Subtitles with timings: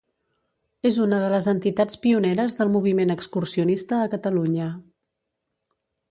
[0.89, 4.71] És una de les entitats pioneres del moviment excursionista a Catalunya.